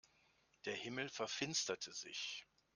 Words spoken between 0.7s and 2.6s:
Himmel verfinsterte sich.